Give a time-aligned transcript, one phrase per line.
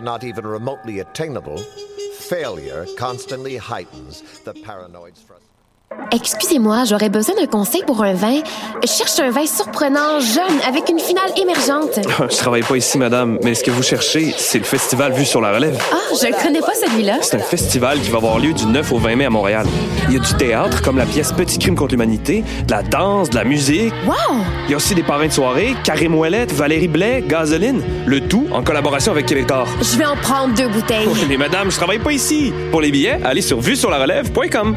[0.00, 1.58] not even remotely attainable,
[2.18, 5.47] failure constantly heightens the paranoid's frustration.
[6.10, 8.40] Excusez-moi, j'aurais besoin d'un conseil pour un vin.
[8.82, 12.00] Je cherche un vin surprenant, jeune, avec une finale émergente.
[12.30, 15.40] Je travaille pas ici, madame, mais ce que vous cherchez, c'est le festival Vue sur
[15.40, 15.78] la Relève.
[15.92, 17.18] Ah, je ne connais pas celui-là.
[17.20, 19.66] C'est un festival qui va avoir lieu du 9 au 20 mai à Montréal.
[20.08, 23.30] Il y a du théâtre, comme la pièce Petit crime contre l'humanité, de la danse,
[23.30, 23.92] de la musique.
[24.06, 24.38] Wow!
[24.66, 27.82] Il y a aussi des parrains de soirée, Karim Ouellette, Valérie Blais, Gasoline.
[28.06, 29.68] Le tout en collaboration avec Québecor.
[29.80, 31.08] Je vais en prendre deux bouteilles.
[31.28, 32.52] Mais madame, je travaille pas ici.
[32.70, 34.76] Pour les billets, allez sur vuesurlarelève.com.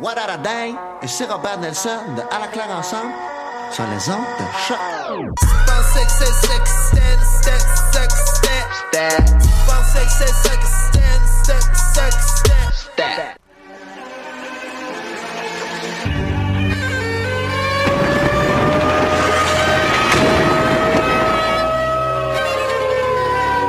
[0.00, 0.74] What a day?
[1.02, 3.12] Et c'est Robert Nelson de À la claire ensemble
[3.70, 4.78] sur les ondes de choc.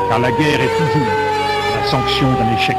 [0.07, 1.07] Car la guerre est toujours
[1.75, 2.77] la sanction d'un échec.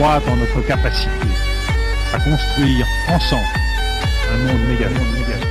[0.00, 1.10] Croit dans notre capacité
[2.14, 3.42] à construire ensemble
[4.32, 5.46] un monde méga, monde méga.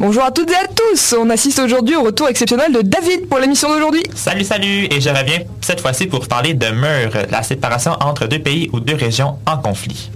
[0.00, 3.38] Bonjour à toutes et à tous On assiste aujourd'hui au retour exceptionnel de David pour
[3.38, 4.02] l'émission d'aujourd'hui.
[4.14, 4.88] Salut, salut!
[4.90, 8.80] Et je reviens cette fois-ci pour parler de mur, la séparation entre deux pays ou
[8.80, 10.10] deux régions en conflit.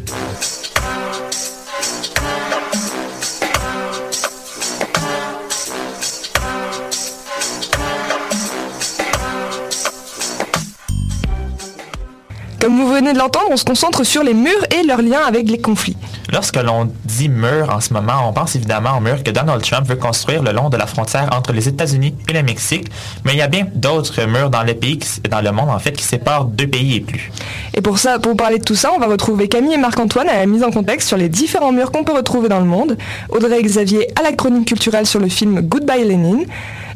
[12.60, 15.48] Comme vous venez de l'entendre, on se concentre sur les murs et leurs liens avec
[15.50, 15.96] les conflits.
[16.30, 19.88] Lorsque l'on dit mur en ce moment, on pense évidemment au mur que Donald Trump
[19.88, 22.86] veut construire le long de la frontière entre les États-Unis et le Mexique,
[23.24, 25.78] mais il y a bien d'autres murs dans le pays, qui- dans le monde en
[25.78, 27.32] fait, qui séparent deux pays et plus.
[27.74, 30.36] Et pour ça, pour parler de tout ça, on va retrouver Camille et Marc-Antoine à
[30.36, 32.98] la mise en contexte sur les différents murs qu'on peut retrouver dans le monde,
[33.30, 36.40] Audrey et Xavier à la chronique culturelle sur le film Goodbye Lenin,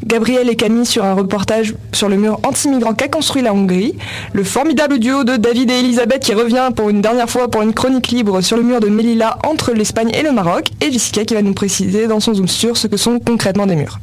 [0.05, 3.95] Gabriel et Camille sur un reportage sur le mur anti-migrant qu'a construit la Hongrie,
[4.33, 7.75] le formidable duo de David et Elisabeth qui revient pour une dernière fois pour une
[7.75, 11.35] chronique libre sur le mur de Melilla entre l'Espagne et le Maroc, et Jessica qui
[11.35, 13.99] va nous préciser dans son zoom sur ce que sont concrètement des murs.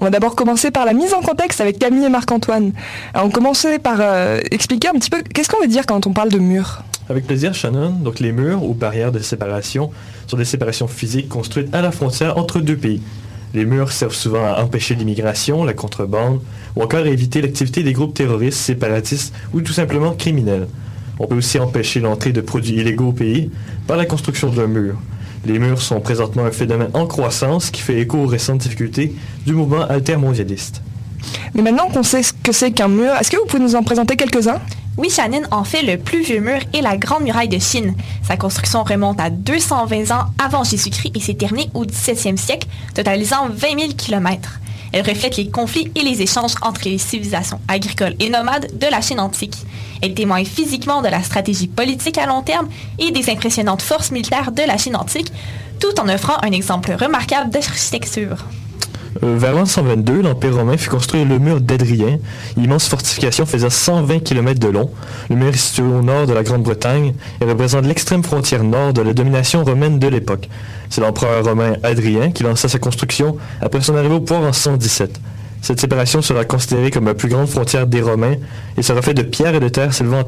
[0.00, 2.70] On va d'abord commencer par la mise en contexte avec Camille et Marc-Antoine.
[3.16, 6.28] On commençait par euh, expliquer un petit peu qu'est-ce qu'on veut dire quand on parle
[6.28, 6.82] de mur.
[7.08, 7.90] Avec plaisir, Shannon.
[7.90, 9.90] Donc, les murs ou barrières de séparation
[10.28, 13.02] sont des séparations physiques construites à la frontière entre deux pays.
[13.54, 16.42] Les murs servent souvent à empêcher l'immigration, la contrebande,
[16.76, 20.68] ou encore à éviter l'activité des groupes terroristes, séparatistes ou tout simplement criminels.
[21.18, 23.50] On peut aussi empêcher l'entrée de produits illégaux au pays
[23.88, 24.94] par la construction d'un mur.
[25.46, 29.14] Les murs sont présentement un phénomène en croissance qui fait écho aux récentes difficultés
[29.46, 30.82] du mouvement altermondialiste.
[31.54, 33.82] Mais maintenant qu'on sait ce que c'est qu'un mur, est-ce que vous pouvez nous en
[33.82, 34.60] présenter quelques-uns?
[34.96, 37.94] Oui, Shannon, en fait, le plus vieux mur est la Grande Muraille de Chine.
[38.26, 43.48] Sa construction remonte à 220 ans avant Jésus-Christ et s'est terminée au 17e siècle, totalisant
[43.48, 44.58] 20 000 km.
[44.92, 49.00] Elle reflète les conflits et les échanges entre les civilisations agricoles et nomades de la
[49.00, 49.56] Chine antique.
[50.02, 52.68] Elle témoigne physiquement de la stratégie politique à long terme
[52.98, 55.32] et des impressionnantes forces militaires de la Chine antique,
[55.80, 58.44] tout en offrant un exemple remarquable d'architecture.
[59.24, 62.18] Euh, vers l'an 122, l'Empire romain fit construire le mur d'Adrien,
[62.56, 64.90] immense fortification faisant 120 km de long.
[65.28, 69.02] Le mur est situé au nord de la Grande-Bretagne et représente l'extrême frontière nord de
[69.02, 70.48] la domination romaine de l'époque.
[70.90, 75.20] C'est l'empereur romain Adrien qui lança sa construction après son arrivée au pouvoir en 117.
[75.60, 78.36] Cette séparation sera considérée comme la plus grande frontière des Romains
[78.76, 80.24] et sera faite de pierre et de terre s'élevant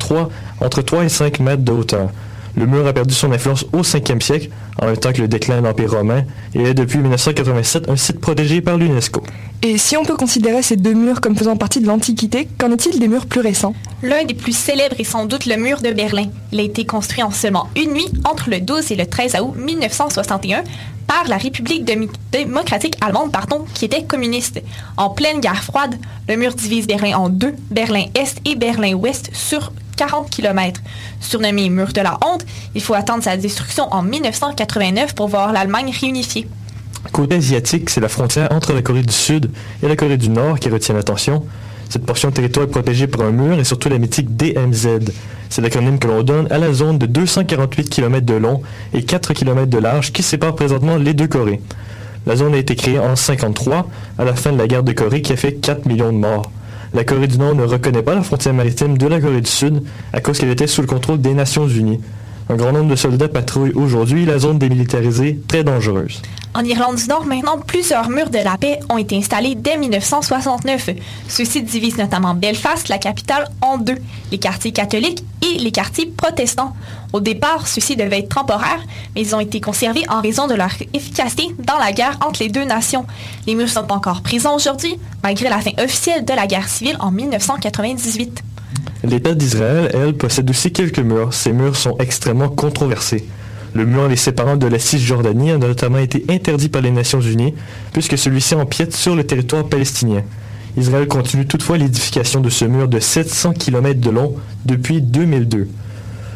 [0.61, 2.11] entre 3 et 5 mètres de hauteur.
[2.57, 4.51] Le mur a perdu son influence au 5e siècle,
[4.81, 6.25] en même temps que le déclin de l'Empire romain,
[6.55, 9.23] et est depuis 1987 un site protégé par l'UNESCO.
[9.63, 12.99] Et si on peut considérer ces deux murs comme faisant partie de l'Antiquité, qu'en est-il
[12.99, 13.75] des murs plus récents?
[14.03, 16.27] L'un des plus célèbres est sans doute le mur de Berlin.
[16.51, 19.55] Il a été construit en seulement une nuit entre le 12 et le 13 août
[19.57, 20.65] 1961
[21.07, 21.85] par la République
[22.33, 24.63] démocratique allemande, pardon, qui était communiste.
[24.97, 25.97] En pleine guerre froide,
[26.29, 30.81] le mur divise Berlin en deux, Berlin-Est et Berlin-Ouest, sur 40 km.
[31.21, 35.93] Surnommé mur de la honte, il faut attendre sa destruction en 1989 pour voir l'Allemagne
[36.01, 36.49] réunifiée.
[37.13, 39.51] Côté asiatique, c'est la frontière entre la Corée du Sud
[39.83, 41.45] et la Corée du Nord qui retient l'attention.
[41.91, 45.13] Cette portion de territoire est protégée par un mur et surtout la mythique DMZ.
[45.51, 48.63] C'est l'acronyme que l'on donne à la zone de 248 km de long
[48.95, 51.61] et 4 km de large qui sépare présentement les deux Corées.
[52.25, 53.87] La zone a été créée en 1953,
[54.19, 56.51] à la fin de la guerre de Corée qui a fait 4 millions de morts.
[56.93, 59.83] La Corée du Nord ne reconnaît pas la frontière maritime de la Corée du Sud
[60.13, 62.01] à cause qu'elle était sous le contrôle des Nations Unies.
[62.49, 66.21] Un grand nombre de soldats patrouillent aujourd'hui la zone démilitarisée très dangereuse.
[66.53, 70.91] En Irlande du Nord, maintenant, plusieurs murs de la paix ont été installés dès 1969.
[71.29, 73.99] Ceux-ci divisent notamment Belfast, la capitale, en deux,
[74.33, 76.75] les quartiers catholiques et les quartiers protestants.
[77.13, 78.81] Au départ, ceux-ci devaient être temporaires,
[79.15, 82.49] mais ils ont été conservés en raison de leur efficacité dans la guerre entre les
[82.49, 83.05] deux nations.
[83.47, 87.11] Les murs sont encore présents aujourd'hui, malgré la fin officielle de la guerre civile en
[87.11, 88.43] 1998.
[89.03, 91.35] L'État d'Israël, elle, possède aussi quelques murs.
[91.35, 93.27] Ces murs sont extrêmement controversés.
[93.75, 97.55] Le mur les séparant de la Cisjordanie a notamment été interdit par les Nations Unies,
[97.93, 100.23] puisque celui-ci empiète sur le territoire palestinien.
[100.77, 105.69] Israël continue toutefois l'édification de ce mur de 700 km de long depuis 2002.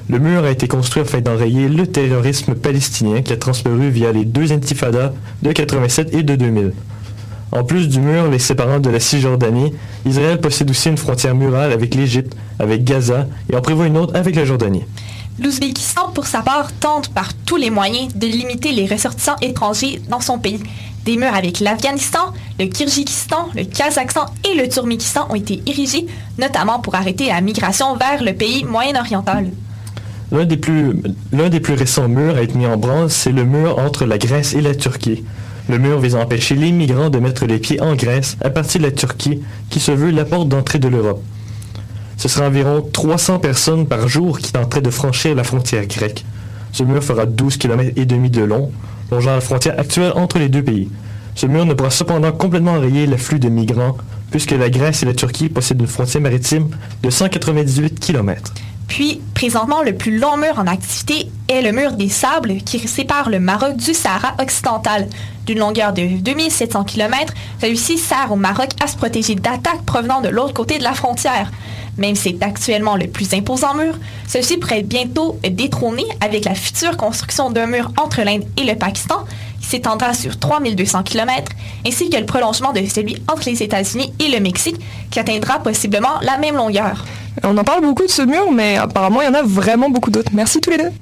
[0.09, 4.27] Le mur a été construit afin d'enrayer le terrorisme palestinien qui a transparu via les
[4.27, 5.13] deux intifadas
[5.43, 6.73] de 87 et de 2000.
[7.53, 9.73] En plus du mur les séparant de la Cisjordanie,
[10.05, 14.15] Israël possède aussi une frontière murale avec l'Égypte, avec Gaza et en prévoit une autre
[14.15, 14.83] avec la Jordanie.
[15.43, 20.21] L'Ouzbékistan, pour sa part, tente par tous les moyens de limiter les ressortissants étrangers dans
[20.21, 20.63] son pays.
[21.07, 26.07] Des murs avec l'Afghanistan, le Kyrgyzstan, le Kazakhstan et le Turkménistan ont été érigés,
[26.39, 29.51] notamment pour arrêter la migration vers le pays moyen-oriental.
[30.35, 34.19] L'un des, plus, récents murs à être mis en branle, c'est le mur entre la
[34.19, 35.25] Grèce et la Turquie.
[35.69, 38.81] Le mur vise à empêcher les migrants de mettre les pieds en Grèce à partir
[38.81, 39.41] de la Turquie,
[39.71, 41.23] qui se veut la porte d'entrée de l'Europe
[42.17, 46.25] ce sera environ 300 personnes par jour qui tenteraient de franchir la frontière grecque.
[46.73, 48.73] Ce mur fera 12 km et demi de long,
[49.11, 50.89] longeant la frontière actuelle entre les deux pays.
[51.35, 53.97] Ce mur ne pourra cependant complètement enrayer l'afflux de migrants,
[54.31, 56.69] puisque la Grèce et la Turquie possèdent une frontière maritime
[57.03, 58.55] de 198 km.
[58.89, 63.31] Puis, présentement, le plus long mur en activité est le mur des Sables qui sépare
[63.31, 65.09] le Maroc du Sahara occidental.
[65.47, 70.29] D'une longueur de 2700 km, celui-ci sert au Maroc à se protéger d'attaques provenant de
[70.29, 71.51] l'autre côté de la frontière.
[71.97, 73.95] Même si c'est actuellement le plus imposant mur,
[74.27, 79.25] celui-ci pourrait bientôt détrôner avec la future construction d'un mur entre l'Inde et le Pakistan
[79.61, 81.53] qui s'étendra sur 3200 km,
[81.87, 84.81] ainsi que le prolongement de celui entre les États-Unis et le Mexique
[85.11, 87.05] qui atteindra possiblement la même longueur.
[87.43, 90.11] On en parle beaucoup de ce mur, mais apparemment il y en a vraiment beaucoup
[90.11, 90.31] d'autres.
[90.35, 90.93] Merci tous les deux.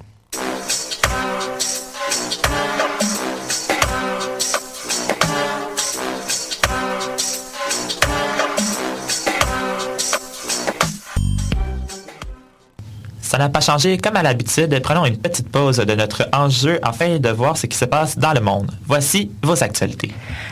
[13.33, 14.79] Ça n'a pas changé comme à l'habitude.
[14.83, 18.35] Prenons une petite pause de notre enjeu afin de voir ce qui se passe dans
[18.35, 18.71] le monde.
[18.87, 20.11] Voici vos actualités.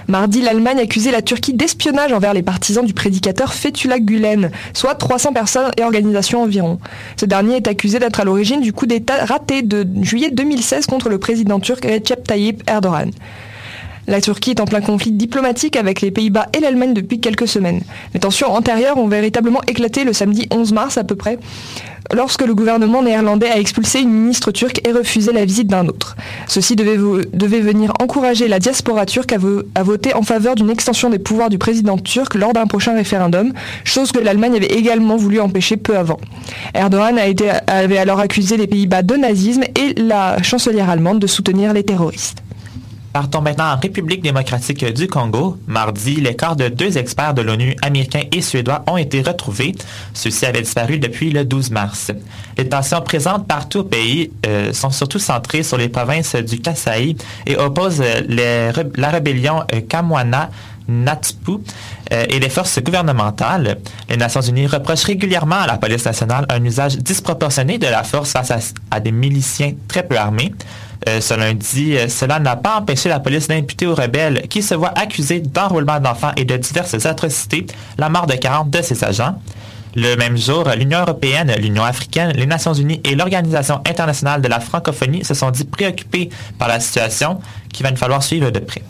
[0.09, 5.35] Mardi, l'Allemagne accusait la Turquie d'espionnage envers les partisans du prédicateur Fethullah Gulen, soit 300
[5.35, 6.79] personnes et organisations environ.
[7.19, 11.11] Ce dernier est accusé d'être à l'origine du coup d'État raté de juillet 2016 contre
[11.11, 13.11] le président turc Recep Tayyip Erdogan.
[14.11, 17.81] La Turquie est en plein conflit diplomatique avec les Pays-Bas et l'Allemagne depuis quelques semaines.
[18.13, 21.39] Les tensions antérieures ont véritablement éclaté le samedi 11 mars à peu près,
[22.13, 26.17] lorsque le gouvernement néerlandais a expulsé une ministre turque et refusé la visite d'un autre.
[26.49, 31.49] Ceci devait, venir encourager la diaspora turque à, voter en faveur d'une extension des pouvoirs
[31.49, 33.53] du président turc lors d'un prochain référendum,
[33.85, 36.19] chose que l'Allemagne avait également voulu empêcher peu avant.
[36.75, 37.17] Erdogan
[37.69, 42.43] avait alors accusé les Pays-Bas de nazisme et la chancelière allemande de soutenir les terroristes.
[43.13, 45.59] Partons maintenant en République démocratique du Congo.
[45.67, 49.75] Mardi, les corps de deux experts de l'ONU, américains et suédois, ont été retrouvés.
[50.15, 52.13] Ceux-ci avaient disparu depuis le 12 mars.
[52.57, 57.17] Les tensions présentes partout au pays euh, sont surtout centrées sur les provinces du Kasaï
[57.47, 60.51] et opposent la rébellion euh, Kamwana
[60.91, 61.53] NATPU
[62.13, 63.79] euh, et les forces gouvernementales.
[64.09, 68.33] Les Nations unies reprochent régulièrement à la police nationale un usage disproportionné de la force
[68.33, 70.53] face à, des miliciens très peu armés.
[71.09, 74.75] Euh, ce lundi, euh, cela n'a pas empêché la police d'imputer aux rebelles qui se
[74.75, 77.67] voient accusés d'enrôlement d'enfants et de diverses atrocités
[77.97, 79.41] la mort de 40 de ses agents.
[79.97, 84.61] Le même jour, l'Union européenne, l'Union africaine, les Nations unies et l'Organisation internationale de la
[84.61, 86.29] francophonie se sont dit préoccupés
[86.59, 87.41] par la situation
[87.73, 88.83] qu'il va nous falloir suivre de près.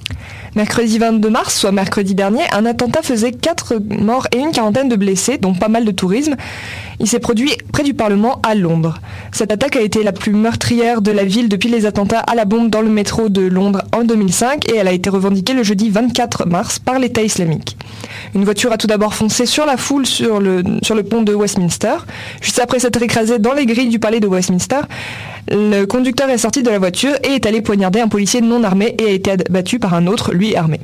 [0.56, 4.96] Mercredi 22 mars, soit mercredi dernier, un attentat faisait 4 morts et une quarantaine de
[4.96, 6.34] blessés, dont pas mal de tourisme.
[6.98, 8.98] Il s'est produit près du Parlement à Londres.
[9.32, 12.44] Cette attaque a été la plus meurtrière de la ville depuis les attentats à la
[12.44, 15.88] bombe dans le métro de Londres en 2005 et elle a été revendiquée le jeudi
[15.88, 17.76] 24 mars par l'État islamique.
[18.34, 21.94] Une voiture a tout d'abord foncé sur la foule sur le, pont de Westminster.
[22.40, 24.80] Juste après s'être écrasé dans les grilles du palais de Westminster,
[25.48, 28.94] le conducteur est sorti de la voiture et est allé poignarder un policier non armé
[28.98, 30.80] et a été abattu par un autre, lui armé.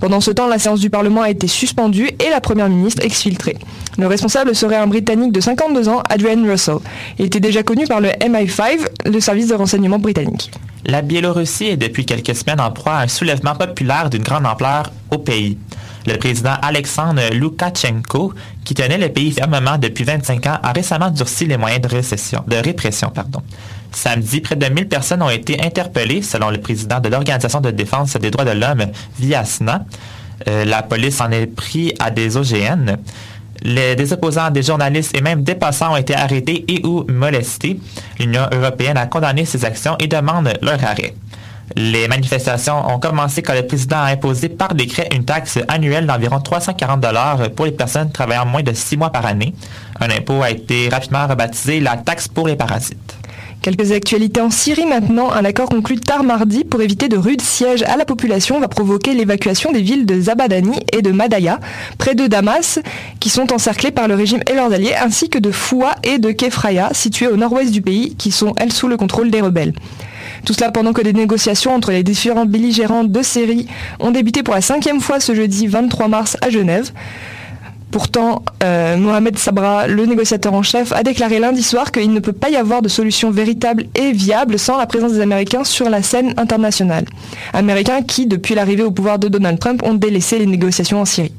[0.00, 3.56] Pendant ce temps, la séance du Parlement a été suspendue et la Première ministre exfiltrée.
[3.98, 6.78] Le responsable serait un Britannique de 52 ans, Adrian Russell.
[7.18, 10.50] Il était déjà connu par le MI5, le service de renseignement britannique.
[10.86, 14.90] La Biélorussie est depuis quelques semaines en proie à un soulèvement populaire d'une grande ampleur
[15.10, 15.58] au pays.
[16.06, 18.32] Le président Alexandre Loukachenko,
[18.64, 22.56] qui tenait le pays fermement depuis 25 ans, a récemment durci les moyens de, de
[22.56, 23.10] répression.
[23.14, 23.42] Pardon.
[23.92, 28.14] Samedi, près de 1000 personnes ont été interpellées, selon le président de l'Organisation de défense
[28.16, 28.86] des droits de l'homme,
[29.18, 29.84] Viasna.
[30.48, 32.96] Euh, la police en est pris à des OGN.
[33.62, 37.78] Les, des opposants, des journalistes et même des passants ont été arrêtés et ou molestés.
[38.18, 41.14] L'Union européenne a condamné ces actions et demande leur arrêt.
[41.76, 46.40] Les manifestations ont commencé quand le président a imposé par décret une taxe annuelle d'environ
[46.40, 49.54] 340 dollars pour les personnes travaillant moins de six mois par année.
[50.00, 53.19] Un impôt a été rapidement rebaptisé la taxe pour les parasites.
[53.62, 55.30] Quelques actualités en Syrie maintenant.
[55.30, 59.12] Un accord conclu tard mardi pour éviter de rudes sièges à la population va provoquer
[59.12, 61.60] l'évacuation des villes de Zabadani et de Madaya,
[61.98, 62.78] près de Damas,
[63.20, 66.30] qui sont encerclées par le régime et leurs alliés, ainsi que de Foua et de
[66.30, 69.74] Kefraya, situées au nord-ouest du pays, qui sont elles sous le contrôle des rebelles.
[70.46, 73.66] Tout cela pendant que des négociations entre les différents belligérants de Syrie
[73.98, 76.92] ont débuté pour la cinquième fois ce jeudi 23 mars à Genève.
[77.90, 82.32] Pourtant, euh, Mohamed Sabra, le négociateur en chef, a déclaré lundi soir qu'il ne peut
[82.32, 86.02] pas y avoir de solution véritable et viable sans la présence des Américains sur la
[86.02, 87.04] scène internationale.
[87.52, 91.32] Américains qui, depuis l'arrivée au pouvoir de Donald Trump, ont délaissé les négociations en Syrie.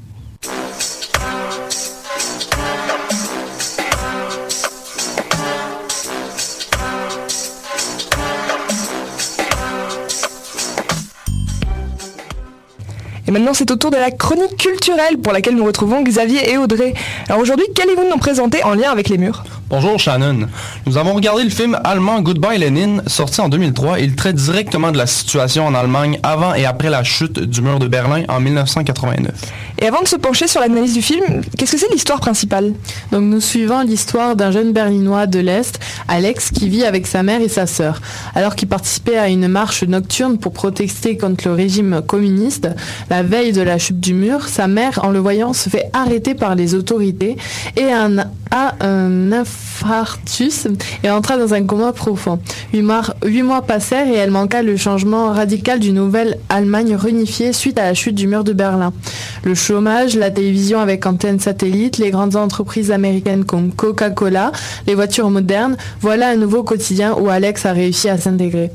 [13.32, 16.58] Et maintenant, c'est au tour de la chronique culturelle pour laquelle nous retrouvons Xavier et
[16.58, 16.94] Audrey.
[17.30, 19.46] Alors aujourd'hui, qu'allez-vous nous présenter en lien avec les murs?
[19.70, 20.50] Bonjour Shannon.
[20.86, 24.02] Nous avons regardé le film allemand Goodbye Lenin, sorti en 2003.
[24.02, 27.80] Il traite directement de la situation en Allemagne avant et après la chute du mur
[27.80, 29.32] de Berlin en 1989.
[29.80, 32.74] Et avant de se pencher sur l'analyse du film, qu'est-ce que c'est l'histoire principale?
[33.14, 37.42] Donc nous suivons l'histoire d'un jeune berlinois de l'Est, Alex, qui vit avec sa mère
[37.42, 38.02] et sa sœur.
[38.36, 42.68] Alors qu'il participait à une marche nocturne pour protester contre le régime communiste,
[43.10, 46.36] la veille de la chute du mur, sa mère, en le voyant, se fait arrêter
[46.36, 47.38] par les autorités
[47.78, 48.18] et un,
[48.52, 50.68] a un infarctus
[51.04, 52.40] et entra dans un coma profond.
[52.74, 57.84] Huit mois, passèrent et elle manqua le changement radical d'une nouvelle Allemagne réunifiée suite à
[57.84, 58.94] la chute du mur de Berlin.
[59.44, 64.52] Le chômage, la télévision avec antenne satellite, les grandes entreprises américaines comme Coca-Cola,
[64.88, 68.72] les voitures modernes, voilà un nouveau quotidien où Alex a réussi à s'intégrer.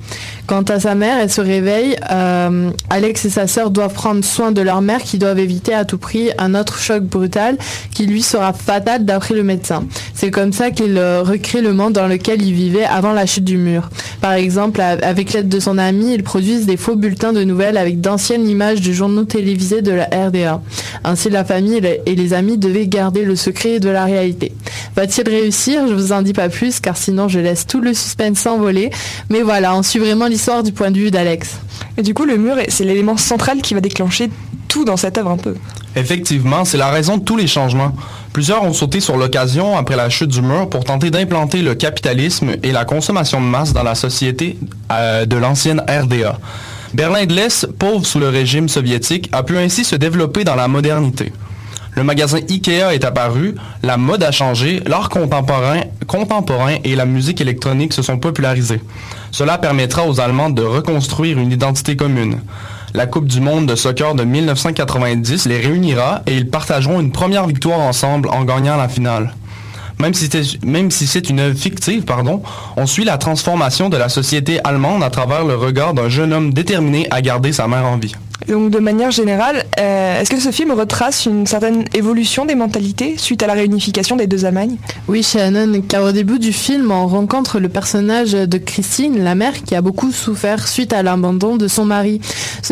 [0.46, 1.96] Quant à sa mère, elle se réveille.
[2.10, 5.98] Euh, Alex et sa sœur doivent prendre de leur mère qui doivent éviter à tout
[5.98, 7.56] prix un autre choc brutal
[7.94, 9.84] qui lui sera fatal d'après le médecin.
[10.14, 13.44] C'est comme ça qu'il euh, recrée le monde dans lequel il vivait avant la chute
[13.44, 13.88] du mur.
[14.20, 18.00] Par exemple, avec l'aide de son ami, ils produisent des faux bulletins de nouvelles avec
[18.00, 20.60] d'anciennes images de journaux télévisés de la RDA.
[21.04, 24.52] Ainsi, la famille et les amis devaient garder le secret de la réalité.
[24.94, 25.86] Va-t-il réussir?
[25.88, 28.90] Je vous en dis pas plus car sinon je laisse tout le suspense s'envoler.
[29.30, 31.56] Mais voilà, on suit vraiment l'histoire du point de vue d'Alex.
[31.98, 34.25] Et du coup, le mur, c'est l'élément central qui va déclencher
[34.68, 35.54] tout dans cette œuvre un peu.
[35.94, 37.92] Effectivement, c'est la raison de tous les changements.
[38.32, 42.56] Plusieurs ont sauté sur l'occasion après la chute du mur pour tenter d'implanter le capitalisme
[42.62, 44.58] et la consommation de masse dans la société
[44.92, 46.38] euh, de l'ancienne RDA.
[46.92, 50.68] Berlin de l'Est, pauvre sous le régime soviétique, a pu ainsi se développer dans la
[50.68, 51.32] modernité.
[51.96, 57.40] Le magasin Ikea est apparu, la mode a changé, l'art contemporain, contemporain et la musique
[57.40, 58.82] électronique se sont popularisés.
[59.30, 62.40] Cela permettra aux Allemands de reconstruire une identité commune.
[62.94, 67.46] La Coupe du monde de soccer de 1990 les réunira et ils partageront une première
[67.46, 69.34] victoire ensemble en gagnant la finale.
[69.98, 70.12] Même
[70.90, 72.42] si, c'est une œuvre fictive, pardon,
[72.76, 76.52] on suit la transformation de la société allemande à travers le regard d'un jeune homme
[76.52, 78.14] déterminé à garder sa mère en vie.
[78.48, 83.16] Donc de manière générale, euh, est-ce que ce film retrace une certaine évolution des mentalités
[83.16, 84.76] suite à la réunification des deux Allemagnes
[85.08, 89.64] Oui, Shannon, car au début du film, on rencontre le personnage de Christine, la mère
[89.64, 92.20] qui a beaucoup souffert suite à l'abandon de son mari.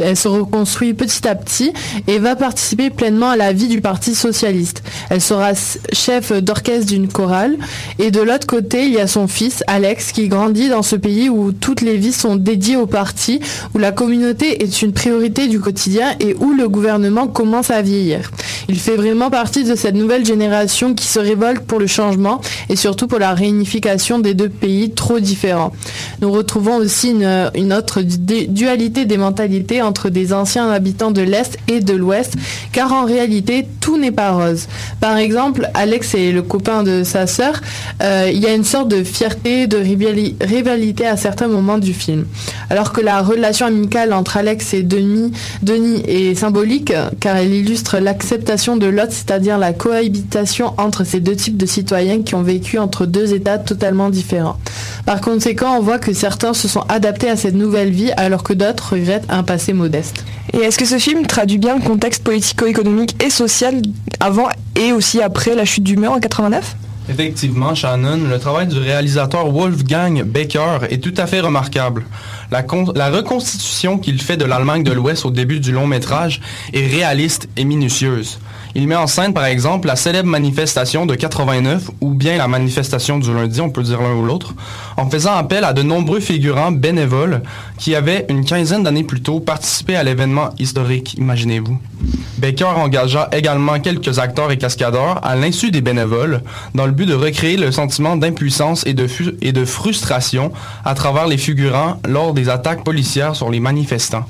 [0.01, 1.73] Elle se reconstruit petit à petit
[2.07, 4.83] et va participer pleinement à la vie du Parti socialiste.
[5.11, 5.53] Elle sera
[5.93, 7.57] chef d'orchestre d'une chorale
[7.99, 11.29] et de l'autre côté, il y a son fils, Alex, qui grandit dans ce pays
[11.29, 13.41] où toutes les vies sont dédiées au parti,
[13.75, 18.31] où la communauté est une priorité du quotidien et où le gouvernement commence à vieillir.
[18.69, 22.77] Il fait vraiment partie de cette nouvelle génération qui se révolte pour le changement et
[22.77, 25.73] surtout pour la réunification des deux pays trop différents.
[26.21, 31.59] Nous retrouvons aussi une, une autre dualité des mentalités entre des anciens habitants de l'Est
[31.69, 32.35] et de l'Ouest,
[32.73, 34.67] car en réalité, tout n'est pas rose.
[35.01, 37.61] Par exemple, Alex est le copain de sa sœur.
[38.03, 42.27] Euh, il y a une sorte de fierté, de rivalité à certains moments du film.
[42.71, 45.33] Alors que la relation amicale entre Alex et Denis
[45.63, 51.37] Denis est symbolique car elle illustre l'acceptation de l'autre, c'est-à-dire la cohabitation entre ces deux
[51.37, 54.59] types de citoyens qui ont vécu entre deux États totalement différents.
[55.07, 58.53] Par conséquent, on voit que certains se sont adaptés à cette nouvelle vie alors que
[58.53, 60.25] d'autres regrettent un passé modeste.
[60.53, 63.83] Et est-ce que ce film traduit bien le contexte politico-économique et social
[64.21, 66.77] avant et aussi après la chute du mur en 89
[67.09, 72.05] Effectivement, Shannon, le travail du réalisateur Wolfgang Becker est tout à fait remarquable.
[72.51, 76.41] La, la reconstitution qu'il fait de l'Allemagne de l'Ouest au début du long métrage
[76.73, 78.39] est réaliste et minutieuse.
[78.77, 83.21] Il met en scène, par exemple, la célèbre manifestation de 89 ou bien la manifestation
[83.21, 84.53] du lundi, on peut dire l'un ou l'autre,
[84.97, 87.43] en faisant appel à de nombreux figurants bénévoles
[87.79, 91.79] qui avaient une quinzaine d'années plus tôt participé à l'événement historique, imaginez-vous.
[92.39, 96.43] Baker engagea également quelques acteurs et cascadeurs à l'insu des bénévoles
[96.75, 99.07] dans le but de recréer le sentiment d'impuissance et de,
[99.41, 100.51] et de frustration
[100.85, 104.27] à travers les figurants lors des attaques policières sur les manifestants.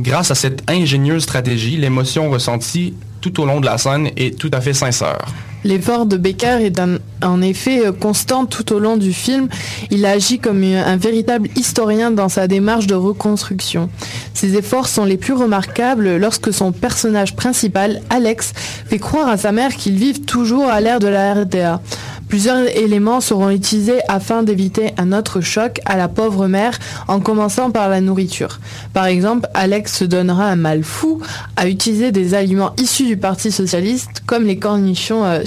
[0.00, 4.50] Grâce à cette ingénieuse stratégie, l'émotion ressentie tout au long de la scène est tout
[4.52, 5.24] à fait sincère.
[5.64, 6.80] L'effort de Becker est
[7.22, 9.48] en effet euh, constant tout au long du film.
[9.92, 13.88] Il agit comme un véritable historien dans sa démarche de reconstruction.
[14.34, 18.52] Ses efforts sont les plus remarquables lorsque son personnage principal, Alex,
[18.86, 21.80] fait croire à sa mère qu'ils vivent toujours à l'ère de la RDA.
[22.32, 27.70] Plusieurs éléments seront utilisés afin d'éviter un autre choc à la pauvre mère, en commençant
[27.70, 28.58] par la nourriture.
[28.94, 31.20] Par exemple, Alex se donnera un mal fou
[31.56, 35.40] à utiliser des aliments issus du Parti socialiste, comme les cornichons euh,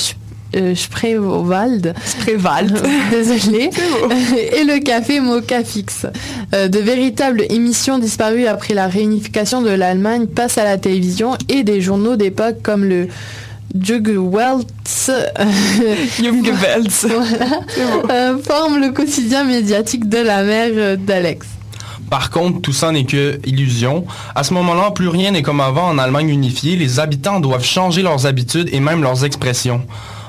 [0.55, 1.95] euh Spreewald.
[3.11, 3.71] Désolé.
[4.55, 6.05] Et le café Mocha Fix.
[6.53, 11.63] Euh, de véritables émissions disparues après la réunification de l'Allemagne passent à la télévision et
[11.63, 13.07] des journaux d'époque comme le
[13.73, 14.67] Jugwelts
[18.09, 21.47] euh, forme le quotidien médiatique de la mère d'Alex.
[22.09, 24.05] Par contre, tout ça n'est que illusion.
[24.35, 26.75] À ce moment-là, plus rien n'est comme avant en Allemagne unifiée.
[26.75, 29.81] Les habitants doivent changer leurs habitudes et même leurs expressions.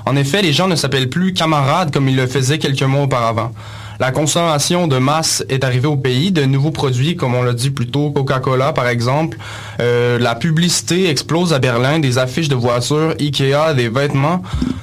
[0.07, 3.53] En effet, les gens ne s'appellent plus camarades comme ils le faisaient quelques mois auparavant.
[3.99, 6.31] La consommation de masse est arrivée au pays.
[6.31, 9.39] De nouveaux produits, comme on l'a dit plus tôt, Coca-Cola par exemple.
[9.81, 14.43] Euh, la publicité explose à Berlin, des affiches de voitures, Ikea, des vêtements.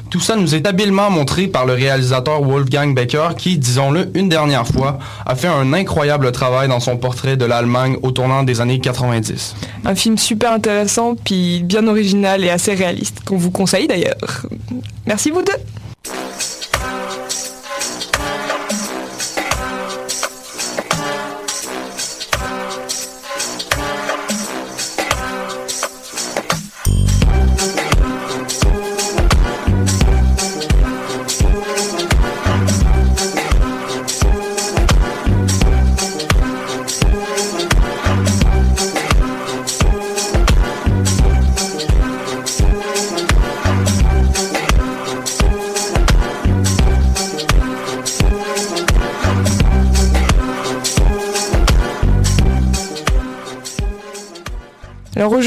[0.10, 4.68] Tout ça nous est habilement montré par le réalisateur Wolfgang Becker qui, disons-le une dernière
[4.68, 8.80] fois, a fait un incroyable travail dans son portrait de l'Allemagne au tournant des années
[8.80, 9.56] 90.
[9.86, 14.46] Un film super intéressant, puis bien original et assez réaliste, qu'on vous conseille d'ailleurs.
[15.06, 15.83] Merci vous deux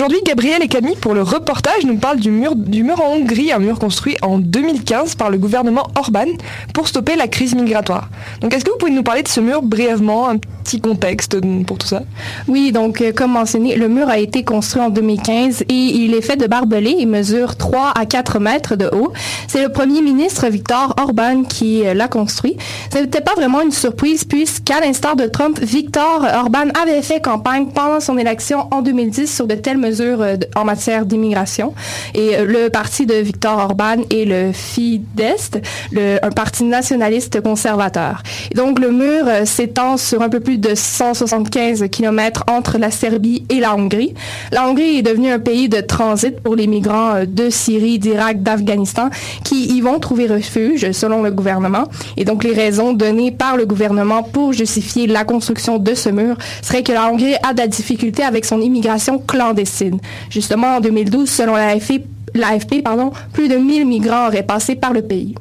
[0.06, 3.52] Aujourd'hui, Gabriel et Camille, pour le reportage, nous parlent du mur, du mur en Hongrie,
[3.52, 6.26] un mur construit en 2015 par le gouvernement Orban
[6.74, 8.10] pour stopper la crise migratoire.
[8.42, 11.78] Donc, est-ce que vous pouvez nous parler de ce mur brièvement, un petit contexte pour
[11.78, 12.02] tout ça?
[12.48, 16.20] Oui, donc, euh, comme mentionné, le mur a été construit en 2015 et il est
[16.20, 19.14] fait de barbelés et mesure 3 à 4 mètres de haut.
[19.48, 22.58] C'est le premier ministre Victor Orban qui euh, l'a construit.
[22.92, 27.68] Ce n'était pas vraiment une surprise puisqu'à l'instar de Trump, Victor Orban avait fait campagne
[27.74, 31.74] pendant son élection en 2010 sur de telles mesures euh, en matière d'immigration.
[32.14, 35.50] Et le parti de Victor Orban est le Fidesz,
[35.92, 38.22] le, un parti nationaliste conservateur.
[38.54, 43.60] Donc le mur s'étend sur un peu plus de 175 km entre la Serbie et
[43.60, 44.14] la Hongrie.
[44.52, 49.10] La Hongrie est devenue un pays de transit pour les migrants de Syrie, d'Irak, d'Afghanistan
[49.44, 51.84] qui y vont trouver refuge selon le gouvernement.
[52.16, 56.36] Et donc les raisons données par le gouvernement pour justifier la construction de ce mur
[56.62, 59.98] serait que la Hongrie a de la difficulté avec son immigration clandestine.
[60.30, 62.02] Justement, en 2012, selon l'AFP,
[62.34, 65.34] l'AFP, pardon, plus de 1000 migrants auraient passé par le pays.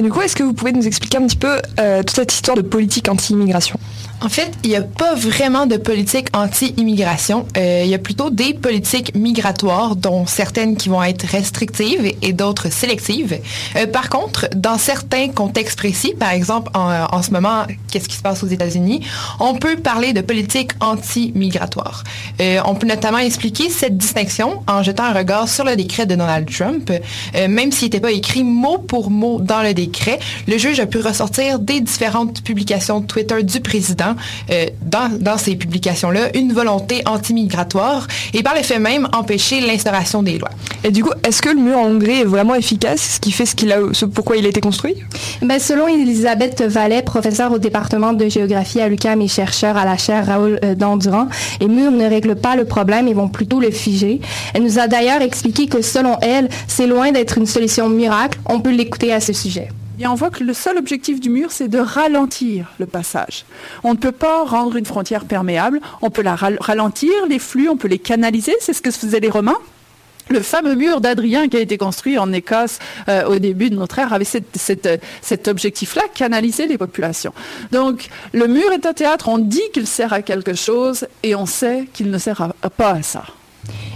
[0.00, 2.32] Et du coup, est-ce que vous pouvez nous expliquer un petit peu euh, toute cette
[2.32, 3.78] histoire de politique anti-immigration?
[4.22, 7.46] En fait, il n'y a pas vraiment de politique anti-immigration.
[7.58, 12.32] Euh, il y a plutôt des politiques migratoires, dont certaines qui vont être restrictives et
[12.32, 13.38] d'autres sélectives.
[13.76, 18.22] Euh, par contre, dans certains contextes précis, par exemple en, ce moment, qu'est-ce qui se
[18.22, 19.06] passe aux États-Unis,
[19.38, 22.04] on peut parler de politique anti-migratoire.
[22.64, 26.50] On peut notamment expliquer cette distinction en jetant un regard sur le décret de Donald
[26.50, 26.90] Trump.
[27.34, 29.89] même s'il n'était pas écrit mot pour mot dans le décret,
[30.46, 34.14] le juge a pu ressortir des différentes publications Twitter du président
[34.50, 40.38] euh, dans, ces publications-là une volonté anti-migratoire et par le fait même empêcher l'instauration des
[40.38, 40.50] lois.
[40.84, 43.46] Et du coup, est-ce que le mur en Hongrie est vraiment efficace, ce qui fait
[43.46, 44.94] ce qu'il a, ce pourquoi il a été construit?
[45.42, 49.96] Ben, Selon Elisabeth Vallet, professeure au département de géographie à l'UQAM et chercheur à la
[49.96, 51.28] chaire Raoul euh, Dandurand,
[51.60, 54.20] les murs ne règlent pas le problème, ils vont plutôt le figer.
[54.54, 58.38] Elle nous a d'ailleurs expliqué que selon elle, c'est loin d'être une solution miracle.
[58.46, 59.68] On peut l'écouter à ce sujet
[60.08, 63.44] on voit que le seul objectif du mur, c'est de ralentir le passage.
[63.84, 67.76] On ne peut pas rendre une frontière perméable, on peut la ralentir, les flux, on
[67.76, 69.58] peut les canaliser, c'est ce que faisaient les Romains.
[70.28, 73.98] Le fameux mur d'Adrien qui a été construit en Écosse euh, au début de notre
[73.98, 77.32] ère avait cet objectif-là, canaliser les populations.
[77.72, 81.46] Donc le mur est un théâtre, on dit qu'il sert à quelque chose et on
[81.46, 83.24] sait qu'il ne sert pas à ça.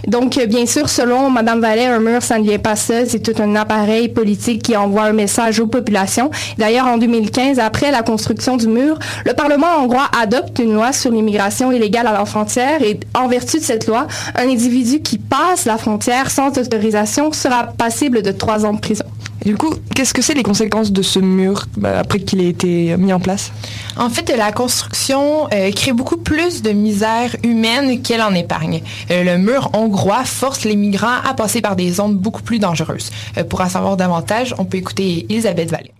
[0.07, 3.07] Donc, bien sûr, selon Mme Vallée, un mur, ça ne vient pas seul.
[3.07, 6.29] C'est tout un appareil politique qui envoie un message aux populations.
[6.57, 11.11] D'ailleurs, en 2015, après la construction du mur, le Parlement hongrois adopte une loi sur
[11.11, 15.65] l'immigration illégale à la frontière et en vertu de cette loi, un individu qui passe
[15.65, 19.05] la frontière sans autorisation sera passible de trois ans de prison.
[19.45, 22.97] Du coup, qu'est-ce que c'est les conséquences de ce mur bah, après qu'il ait été
[22.97, 23.51] mis en place?
[23.95, 28.81] En fait, la construction euh, crée beaucoup plus de misère humaine qu'elle en épargne.
[29.11, 33.11] Euh, le mur hongrois force les migrants à passer par des zones beaucoup plus dangereuses.
[33.37, 35.91] Euh, pour en savoir davantage, on peut écouter Elisabeth Vallée.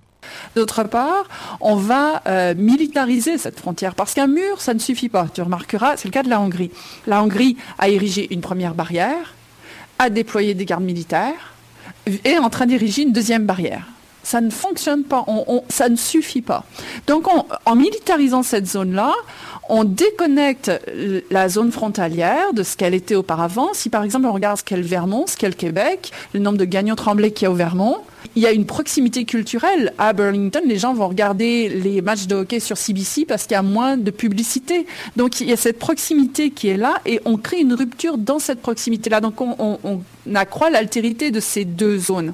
[0.56, 1.26] D'autre part,
[1.60, 2.22] on va
[2.56, 5.28] militariser cette frontière parce qu'un mur, ça ne suffit pas.
[5.34, 6.72] Tu remarqueras, c'est le cas de la Hongrie.
[7.08, 9.34] La Hongrie a érigé une première barrière,
[10.00, 11.55] a déployé des gardes militaires,
[12.24, 13.86] est en train d'ériger une deuxième barrière.
[14.24, 15.24] Ça ne fonctionne pas,
[15.70, 16.64] ça ne suffit pas.
[17.06, 17.28] Donc
[17.66, 19.14] en militarisant cette zone-là,
[19.70, 20.72] on déconnecte
[21.30, 23.70] la zone frontalière de ce qu'elle était auparavant.
[23.74, 26.58] Si par exemple on regarde ce qu'est le Vermont, ce qu'est le Québec, le nombre
[26.58, 27.98] de gagnants tremblés qu'il y a au Vermont,
[28.36, 29.94] il y a une proximité culturelle.
[29.98, 33.58] À Burlington, les gens vont regarder les matchs de hockey sur CBC parce qu'il y
[33.58, 34.86] a moins de publicité.
[35.16, 38.40] Donc il y a cette proximité qui est là et on crée une rupture dans
[38.40, 39.22] cette proximité-là.
[39.22, 40.02] Donc on,
[40.34, 42.34] accroît l'altérité de ces deux zones.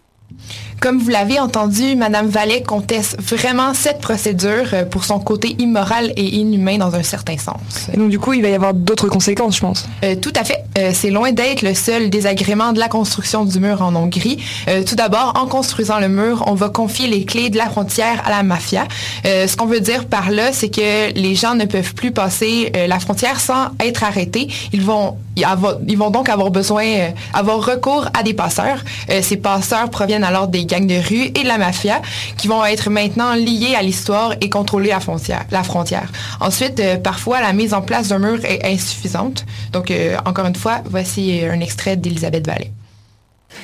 [0.81, 6.11] Comme vous l'avez entendu, Madame Vallée conteste vraiment cette procédure euh, pour son côté immoral
[6.17, 7.87] et inhumain dans un certain sens.
[7.93, 9.85] Et donc du coup, il va y avoir d'autres conséquences, je pense.
[10.03, 10.63] Euh, tout à fait.
[10.79, 14.43] Euh, c'est loin d'être le seul désagrément de la construction du mur en Hongrie.
[14.87, 18.31] tout d'abord, en construisant le mur, on va confier les clés de la frontière à
[18.31, 18.87] la mafia.
[19.23, 22.99] ce qu'on veut dire par là, c'est que les gens ne peuvent plus passer la
[22.99, 24.47] frontière sans être arrêtés.
[24.73, 28.83] Ils vont, ils vont donc avoir besoin, avoir recours à des passeurs.
[29.21, 32.01] ces passeurs proviennent alors des gangs de rue et de la mafia
[32.37, 35.45] qui vont être maintenant liés à l'histoire et contrôler la frontière.
[35.51, 36.09] La frontière.
[36.39, 39.45] Ensuite, euh, parfois, la mise en place d'un mur est insuffisante.
[39.71, 42.71] Donc, euh, encore une fois, voici un extrait d'Elisabeth Vallée.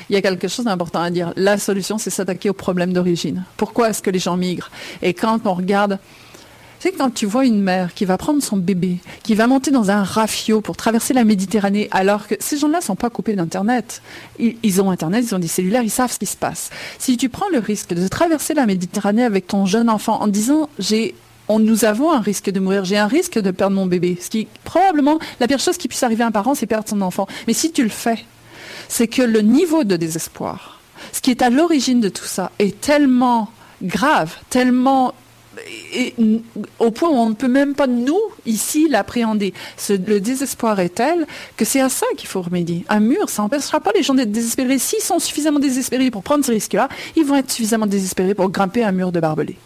[0.09, 1.31] Il y a quelque chose d'important à dire.
[1.35, 3.43] La solution, c'est s'attaquer au problème d'origine.
[3.55, 4.69] Pourquoi est-ce que les gens migrent?
[5.01, 5.99] Et quand on regarde
[6.79, 9.89] c'est quand tu vois une mère qui va prendre son bébé, qui va monter dans
[9.89, 14.01] un rafio pour traverser la Méditerranée, alors que ces gens-là ne sont pas coupés d'Internet.
[14.39, 16.69] Ils, ont Internet, ils ont des cellulaires, ils savent ce qui se passe.
[16.99, 20.69] Si tu prends le risque de traverser la Méditerranée avec ton jeune enfant en disant
[21.49, 24.17] on, nous avons un risque de mourir, j'ai un risque de perdre mon bébé.
[24.21, 27.01] Ce qui, probablement, la pire chose qui puisse arriver à un parent, c'est perdre son
[27.01, 27.27] enfant.
[27.47, 28.25] Mais si tu le fais,
[28.87, 30.79] c'est que le niveau de désespoir,
[31.11, 33.49] ce qui est à l'origine de tout ça, est tellement
[33.81, 35.13] grave, tellement
[35.93, 36.13] et,
[36.79, 39.53] au point où on ne peut même pas, nous, ici, l'appréhender.
[39.89, 42.85] Le désespoir est tel que c'est à ça qu'il faut remédier.
[42.89, 44.79] Un mur, ça n'empêchera pas les gens d'être désespérés.
[44.79, 48.83] S'ils sont suffisamment désespérés pour prendre ce risque-là, ils vont être suffisamment désespérés pour grimper
[48.83, 49.57] un mur de barbelés.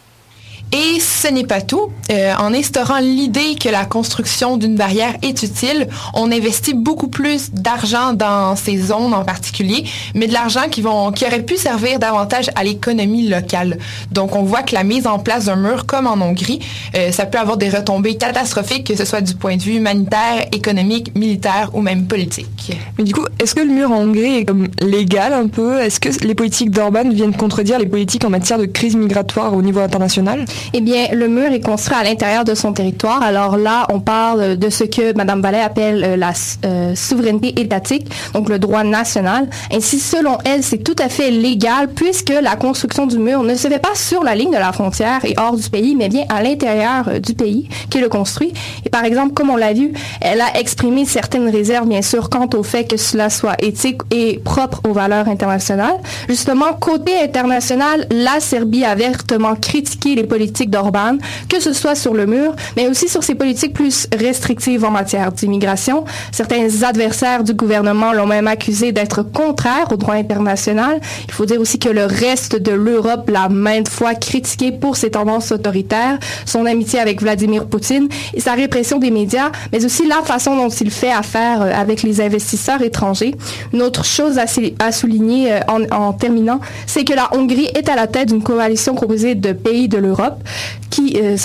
[0.74, 1.92] Et ce n'est pas tout.
[2.10, 7.52] Euh, en instaurant l'idée que la construction d'une barrière est utile, on investit beaucoup plus
[7.52, 9.84] d'argent dans ces zones en particulier,
[10.16, 13.80] mais de l'argent qui, qui aurait pu servir davantage à l'économie locale.
[14.12, 16.60] Donc on voit que la mise en place d'un mur comme en Hongrie,
[16.96, 20.48] euh, ça peut avoir des retombées catastrophiques, que ce soit du point de vue humanitaire,
[20.54, 22.72] économique, militaire ou même politique.
[22.98, 25.82] Mais du coup, est-ce que le mur en Hongrie est comme légal un peu?
[25.82, 29.62] Est-ce que les politiques d'Orban viennent contredire les politiques en matière de crise migratoire au
[29.62, 30.46] niveau international?
[30.74, 33.22] Eh bien, le mur est construit à l'intérieur de son territoire.
[33.22, 36.34] Alors là, on parle de ce que Mme Vallet appelle euh, la
[36.66, 39.50] euh, souveraineté étatique, donc le droit national.
[39.74, 43.68] Ainsi, selon elle, c'est tout à fait légal puisque la construction du mur ne se
[43.68, 46.42] fait pas sur la ligne de la frontière et hors du pays, mais bien à
[46.42, 48.54] l'intérieur euh, du pays qui le construit.
[48.86, 52.50] Et par exemple, comme on l'a vu, elle a exprimé certaines réserves, bien sûr, quant
[52.54, 55.98] au fait que cela soit éthique et propre aux valeurs internationales.
[56.30, 61.18] Justement, côté international, la Serbie a vertement critiqué les politiques d'Orban,
[61.50, 65.32] que ce soit sur le mur, mais aussi sur ses politiques plus restrictives en matière
[65.32, 66.06] d'immigration.
[66.32, 71.00] Certains adversaires du gouvernement l'ont même accusé d'être contraire au droit international.
[71.28, 75.12] Il faut dire aussi que le reste de l'Europe l'a maintes fois critiqué pour ses
[75.12, 80.22] tendances autoritaires, son amitié avec Vladimir Poutine et sa répression des médias, mais aussi la
[80.24, 83.36] façon dont il fait affaire euh, avec les investisseurs étrangers.
[83.74, 85.60] Une autre chose à, souligner euh,
[85.92, 89.88] en terminant, c'est que la Hongrie est à la tête d'une coalition composée de pays
[89.88, 90.41] de l'Europe
[90.90, 91.38] qui, euh,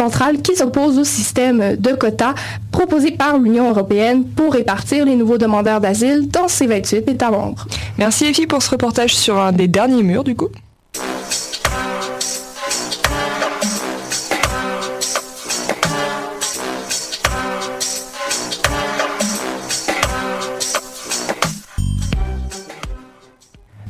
[0.42, 2.34] qui s'oppose au système de quotas
[2.72, 7.66] proposé par l'Union européenne pour répartir les nouveaux demandeurs d'asile dans ses 28 États membres.
[7.98, 10.48] Merci Effie pour ce reportage sur un des derniers murs du coup.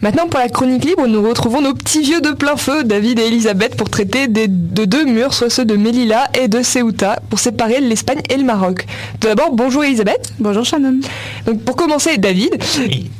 [0.06, 3.26] Maintenant, pour la chronique libre, nous retrouvons nos petits vieux de plein feu, David et
[3.26, 7.40] Elisabeth, pour traiter des, de deux murs, soit ceux de Melilla et de Ceuta, pour
[7.40, 8.86] séparer l'Espagne et le Maroc.
[9.18, 10.32] Tout d'abord, bonjour Elisabeth.
[10.38, 11.00] Bonjour Shannon.
[11.44, 12.56] Donc, pour commencer, David,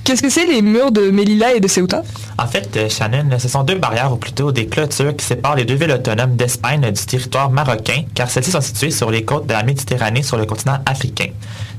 [0.04, 2.04] qu'est-ce que c'est les murs de Melilla et de Ceuta?
[2.38, 5.64] En fait, euh, Shannon, ce sont deux barrières, ou plutôt des clôtures, qui séparent les
[5.64, 9.54] deux villes autonomes d'Espagne du territoire marocain, car celles-ci sont situées sur les côtes de
[9.54, 11.30] la Méditerranée sur le continent africain.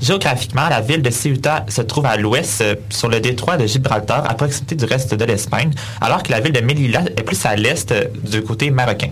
[0.02, 4.28] Géographiquement, la ville de Ceuta se trouve à l'ouest, euh, sur le détroit de Gibraltar,
[4.28, 7.56] à proximité du reste de l'Espagne, alors que la ville de Melilla est plus à
[7.56, 9.10] l'est euh, du côté marocain.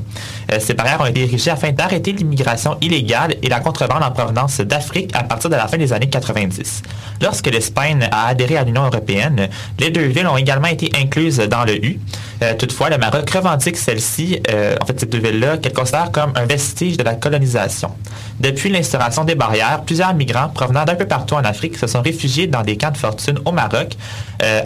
[0.53, 4.61] Euh, ces barrières ont été érigées afin d'arrêter l'immigration illégale et la contrebande en provenance
[4.61, 6.83] d'Afrique à partir de la fin des années 90.
[7.23, 11.65] Lorsque l'Espagne a adhéré à l'Union européenne, les deux villes ont également été incluses dans
[11.65, 11.99] le U.
[12.59, 14.41] toutefois, le Maroc revendique celle-ci,
[14.81, 17.93] en fait ces deux villes-là, qu'elle considère comme un vestige de la colonisation.
[18.41, 22.47] Depuis l'instauration des barrières, plusieurs migrants provenant d'un peu partout en Afrique se sont réfugiés
[22.47, 23.97] dans des camps de fortune au Maroc,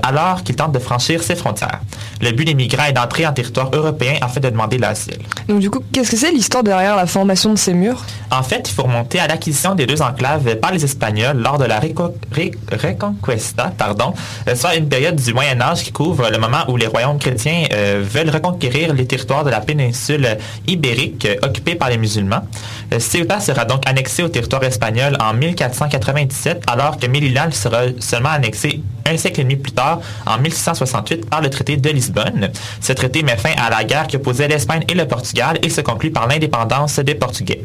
[0.02, 1.80] alors qu'ils tentent de franchir ses frontières.
[2.20, 5.18] Le but des migrants est d'entrer en territoire européen afin de demander l'asile.
[5.48, 8.04] Donc du coup, qu'est-ce que c'est l'histoire derrière la formation de ces murs?
[8.30, 11.64] En fait, il faut remonter à l'acquisition des deux enclaves par les Espagnols lors de
[11.64, 14.14] la Reconquista, pardon,
[14.48, 17.64] euh, soit une période du Moyen Âge qui couvre le moment où les royaumes chrétiens
[17.72, 22.42] euh, veulent reconquérir les territoires de la péninsule ibérique euh, occupés par les musulmans.
[22.98, 28.82] Ceuta sera donc annexé au territoire espagnol en 1497, alors que Melilla sera seulement annexé
[29.06, 32.50] un siècle et demi plus tard, en 1668, par le traité de Lisbonne.
[32.80, 35.80] Ce traité met fin à la guerre qui opposait l'Espagne et le Portugal et se
[35.80, 37.64] conclut par l'indépendance des Portugais.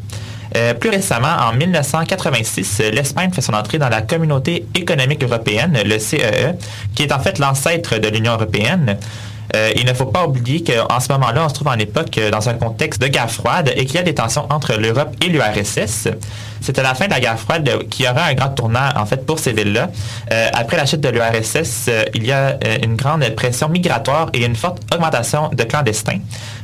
[0.56, 6.00] Euh, plus récemment, en 1986, l'Espagne fait son entrée dans la Communauté économique européenne, le
[6.00, 6.56] CEE,
[6.94, 8.98] qui est en fait l'ancêtre de l'Union européenne.
[9.56, 12.32] Euh, il ne faut pas oublier qu'en ce moment-là, on se trouve en époque euh,
[12.32, 15.28] dans un contexte de guerre froide et qu'il y a des tensions entre l'Europe et
[15.28, 16.08] l'URSS.
[16.62, 19.40] C'était la fin de la guerre froide qui aurait un grand tournant en fait pour
[19.40, 19.90] ces villes-là.
[20.32, 24.56] Euh, après la chute de l'URSS, il y a une grande pression migratoire et une
[24.56, 26.20] forte augmentation de clandestins.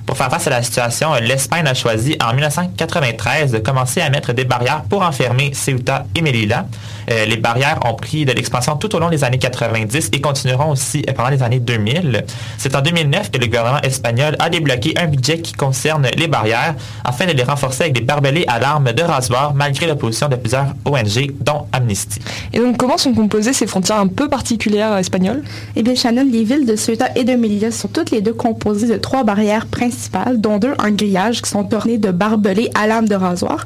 [0.05, 4.33] Pour faire face à la situation, l'Espagne a choisi en 1993 de commencer à mettre
[4.33, 6.65] des barrières pour enfermer Ceuta et Melilla.
[7.07, 11.01] Les barrières ont pris de l'expansion tout au long des années 90 et continueront aussi
[11.15, 12.23] pendant les années 2000.
[12.57, 16.75] C'est en 2009 que le gouvernement espagnol a débloqué un budget qui concerne les barrières
[17.03, 20.67] afin de les renforcer avec des barbelés à l'arme de rasoir malgré l'opposition de plusieurs
[20.85, 22.19] ONG, dont Amnesty.
[22.53, 25.43] Et donc, comment sont composées ces frontières un peu particulières espagnoles?
[25.75, 28.87] Eh bien, Shannon, les villes de Ceuta et de Melilla sont toutes les deux composées
[28.87, 33.07] de trois barrières principales, dont deux un grillage qui sont ornés de barbelés à l'arme
[33.07, 33.65] de rasoir.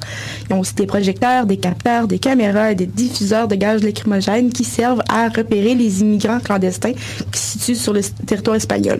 [0.49, 4.51] Ils ont aussi des projecteurs, des capteurs, des caméras et des diffuseurs de gaz lacrymogènes
[4.51, 6.93] qui servent à repérer les immigrants clandestins
[7.31, 8.99] qui se situent sur le territoire espagnol.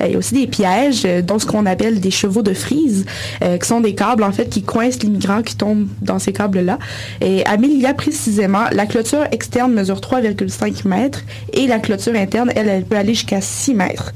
[0.00, 2.54] Euh, il y a aussi des pièges, euh, dont ce qu'on appelle des chevaux de
[2.54, 3.04] frise,
[3.42, 6.32] euh, qui sont des câbles en fait qui coincent les migrants qui tombent dans ces
[6.32, 6.78] câbles-là.
[7.20, 8.64] Et à Melilla précisément.
[8.72, 13.74] La clôture externe mesure 3,5 mètres et la clôture interne, elle, peut aller jusqu'à 6
[13.74, 14.12] mètres.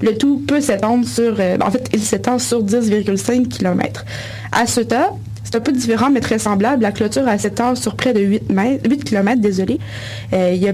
[0.00, 4.04] Le tout peut s'étendre sur, en fait, il s'étend sur 10,5 km.
[4.52, 5.10] À Ceuta,
[5.54, 6.82] c'est un peu différent, mais très semblable.
[6.82, 9.78] La clôture elle s'étend sur près de 8, mètres, 8 km, désolé.
[10.32, 10.72] Euh, il y a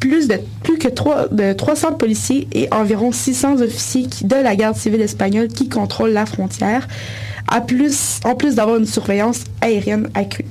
[0.00, 4.76] plus, de, plus que 3, de 300 policiers et environ 600 officiers de la garde
[4.76, 6.88] civile espagnole qui contrôlent la frontière,
[7.48, 10.46] à en plus d'avoir une surveillance aérienne accrue.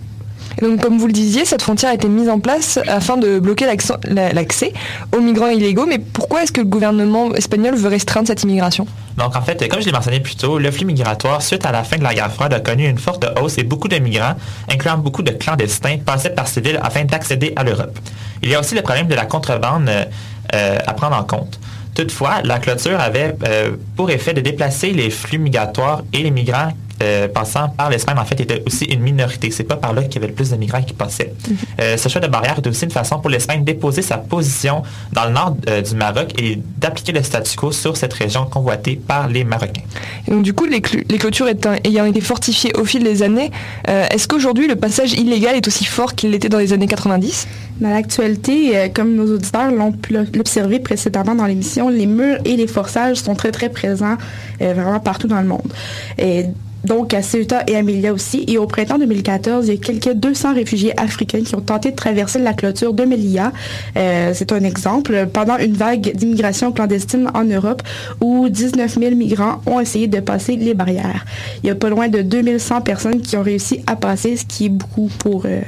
[0.61, 3.65] Donc, comme vous le disiez, cette frontière a été mise en place afin de bloquer
[3.65, 4.73] l'accès la- l'accès
[5.15, 5.85] aux migrants illégaux.
[5.87, 8.85] Mais pourquoi est-ce que le gouvernement espagnol veut restreindre cette immigration?
[9.17, 11.83] Donc, en fait, comme je l'ai mentionné plus tôt, le flux migratoire, suite à la
[11.83, 14.33] fin de la guerre froide, a connu une forte hausse et beaucoup de migrants,
[14.71, 17.97] incluant beaucoup de clandestins, passaient par ces villes afin d'accéder à l'Europe.
[18.41, 21.59] Il y a aussi le problème de la contrebande euh, à prendre en compte.
[21.95, 26.69] Toutefois, la clôture avait euh, pour effet de déplacer les flux migratoires et les migrants
[27.01, 29.51] euh, passant par l'Espagne, en fait, étaient aussi une minorité.
[29.51, 31.33] C'est pas par là qu'il y avait le plus de migrants qui passaient.
[31.81, 35.25] Euh, ce choix de barrière est aussi une façon pour l'Espagne d'époser sa position dans
[35.25, 39.27] le nord euh, du Maroc et d'appliquer le statu quo sur cette région convoitée par
[39.27, 39.81] les Marocains.
[40.27, 43.51] Et donc, du coup, les, clôtures étant- ayant été fortifiées au fil des années,
[43.89, 47.47] euh, est-ce qu'aujourd'hui le passage illégal est aussi fort qu'il l'était dans les années 90
[47.81, 52.67] Dans l'actualité, comme nos auditeurs l'ont pu l'observer précédemment dans l'émission, les murs et les
[52.67, 54.17] forçages sont très très présents
[54.61, 55.73] euh, vraiment partout dans le monde.
[56.17, 56.45] Et
[56.83, 58.43] donc à Ceuta et à Melilla aussi.
[58.47, 61.95] Et au printemps 2014, il y a quelques 200 réfugiés africains qui ont tenté de
[61.95, 63.51] traverser la clôture de Melilla.
[63.97, 65.27] Euh, C'est un exemple.
[65.31, 67.81] Pendant une vague d'immigration clandestine en Europe
[68.21, 71.25] où 19 000 migrants ont essayé de passer les barrières.
[71.63, 74.65] Il y a pas loin de 2100 personnes qui ont réussi à passer, ce qui
[74.65, 75.61] est beaucoup pour, euh,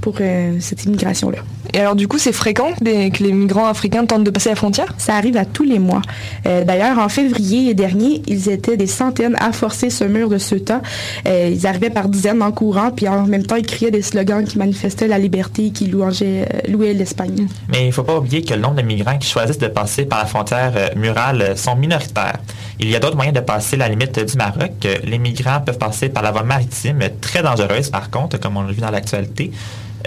[0.00, 1.38] pour euh, cette immigration-là.
[1.72, 4.56] Et alors, du coup, c'est fréquent des- que les migrants africains tentent de passer la
[4.56, 4.92] frontière?
[4.98, 6.02] Ça arrive à tous les mois.
[6.46, 10.82] Euh, D'ailleurs, en février dernier, ils étaient des centaines à forcer ce mur de Ceuta.
[11.26, 14.44] Euh, ils arrivaient par dizaines en courant, puis en même temps, ils criaient des slogans
[14.44, 17.46] qui manifestaient la liberté et qui louangeaient, euh, louaient l'Espagne.
[17.70, 20.04] Mais il ne faut pas oublier que le nombre de migrants qui choisissent de passer
[20.06, 22.38] par la frontière euh, murale sont minoritaires.
[22.82, 24.88] Il y a d'autres moyens de passer la limite du Maroc.
[25.04, 28.72] Les migrants peuvent passer par la voie maritime, très dangereuse par contre, comme on l'a
[28.72, 29.52] vu dans l'actualité.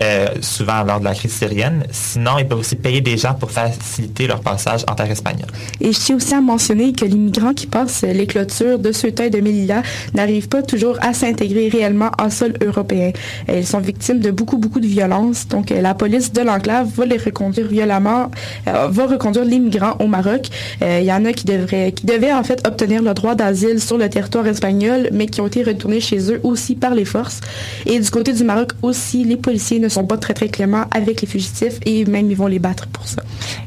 [0.02, 1.84] Euh, souvent lors de la crise syrienne.
[1.92, 5.50] Sinon, ils peuvent aussi payer des gens pour faciliter leur passage en terre espagnole.
[5.82, 9.26] Et je tiens aussi à mentionner que les migrants qui passent les clôtures de Ceuta
[9.26, 9.82] et de Melilla
[10.14, 13.12] n'arrivent pas toujours à s'intégrer réellement en sol européen.
[13.48, 15.48] Ils sont victimes de beaucoup, beaucoup de violences.
[15.48, 18.32] Donc, euh, la police de l'enclave va les reconduire violemment,
[18.68, 20.48] euh, va reconduire les migrants au Maroc.
[20.82, 24.10] Il y en a qui devraient, devaient en fait obtenir le droit d'asile sur le
[24.10, 27.42] territoire espagnol, mais qui ont été retournés chez eux aussi par les forces.
[27.86, 31.22] Et du côté du Maroc aussi, les policiers ne sont pas très, très cléments avec
[31.22, 33.22] les fugitifs et même ils vont les battre pour ça.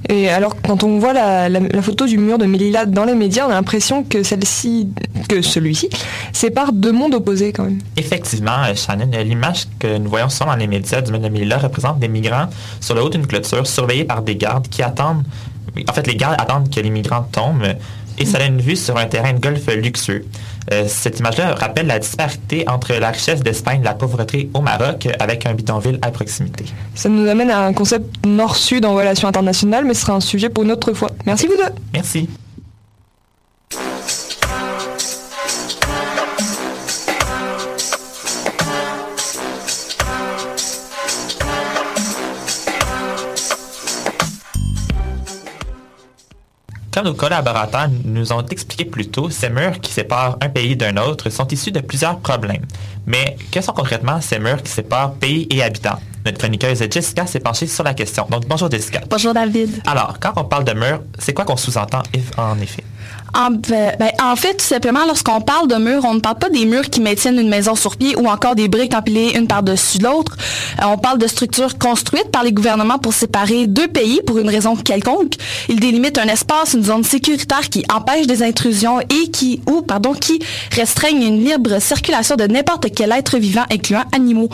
[0.09, 3.14] Et alors, quand on voit la, la- la photo du mur de Melilla dans les
[3.14, 4.88] médias, on a l'impression que celle-ci,
[5.29, 5.88] que celui-ci,
[6.33, 7.79] sépare deux mondes opposés quand même.
[7.96, 11.59] Effectivement, euh, Shannon, euh, l'image que nous voyons souvent dans les médias du de Melilla
[11.59, 12.46] représente des migrants
[12.81, 15.24] sur le haut d'une clôture, surveillés par des gardes qui attendent,
[15.88, 17.74] en fait, les gardes attendent que les migrants tombent, euh,
[18.18, 20.24] et ça a une vue sur un terrain de golf luxueux.
[20.72, 25.09] Euh, cette image-là rappelle la disparité entre la richesse d'Espagne et la pauvreté au Maroc,
[25.20, 26.64] avec un bidonville à proximité.
[26.94, 30.48] Ça nous amène à un concept nord-sud en relations internationales, mais ce sera un sujet
[30.48, 31.11] pour une autre fois.
[31.24, 31.72] Merci vous deux.
[31.92, 32.29] Merci.
[47.07, 51.31] Nos collaborateurs nous ont expliqué plus tôt, ces murs qui séparent un pays d'un autre
[51.31, 52.66] sont issus de plusieurs problèmes.
[53.07, 56.01] Mais que sont concrètement ces murs qui séparent pays et habitants?
[56.25, 58.27] Notre chroniqueuse Jessica s'est penchée sur la question.
[58.29, 59.01] Donc bonjour Jessica.
[59.09, 59.81] Bonjour David.
[59.87, 62.03] Alors, quand on parle de murs, c'est quoi qu'on sous-entend
[62.37, 62.83] en effet?
[63.35, 66.49] En, ben, ben, en fait, tout simplement, lorsqu'on parle de murs, on ne parle pas
[66.49, 69.99] des murs qui maintiennent une maison sur pied ou encore des briques empilées une par-dessus
[69.99, 70.37] l'autre.
[70.81, 74.49] Euh, on parle de structures construites par les gouvernements pour séparer deux pays pour une
[74.49, 75.35] raison quelconque.
[75.69, 80.12] Ils délimitent un espace, une zone sécuritaire qui empêche des intrusions et qui, ou, pardon,
[80.12, 80.39] qui
[80.73, 84.49] restreignent une libre circulation de n'importe quel être vivant, incluant animaux.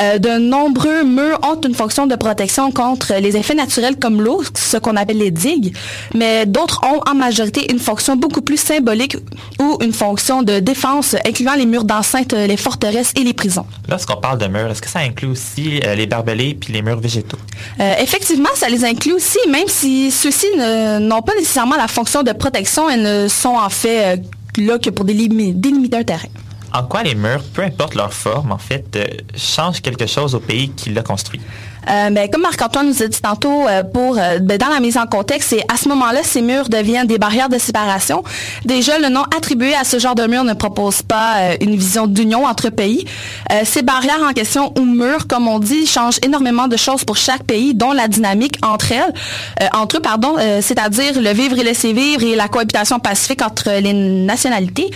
[0.00, 4.42] Euh, de nombreux murs ont une fonction de protection contre les effets naturels comme l'eau,
[4.54, 5.76] ce qu'on appelle les digues,
[6.14, 9.16] mais d'autres ont en majorité une fonction beaucoup plus symbolique
[9.60, 13.66] ou une fonction de défense, incluant les murs d'enceinte, les forteresses et les prisons.
[13.88, 17.00] Lorsqu'on parle de murs, est-ce que ça inclut aussi euh, les barbelés puis les murs
[17.00, 17.38] végétaux?
[17.80, 22.32] Euh, effectivement, ça les inclut aussi, même si ceux-ci n'ont pas nécessairement la fonction de
[22.32, 24.16] protection et ne sont en fait euh,
[24.58, 26.28] là que pour délimi- délimiter un terrain.
[26.72, 29.04] En quoi les murs, peu importe leur forme, en fait, euh,
[29.36, 31.40] changent quelque chose au pays qui l'a construit?
[31.88, 34.96] Euh, ben, comme Marc-Antoine nous a dit tantôt, euh, pour, euh, ben, dans la mise
[34.96, 38.22] en contexte, c'est à ce moment-là, ces murs deviennent des barrières de séparation.
[38.64, 42.06] Déjà, le nom attribué à ce genre de mur ne propose pas euh, une vision
[42.06, 43.04] d'union entre pays.
[43.52, 47.16] Euh, ces barrières en question ou murs, comme on dit, changent énormément de choses pour
[47.16, 49.14] chaque pays, dont la dynamique entre elles,
[49.62, 53.70] euh, entre eux, pardon, c'est-à-dire le vivre et laisser vivre et la cohabitation pacifique entre
[53.80, 54.90] les nationalités.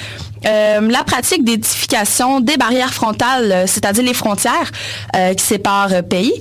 [0.47, 4.71] Euh, la pratique d'édification des barrières frontales, c'est-à-dire les frontières
[5.17, 6.33] euh, qui séparent pays,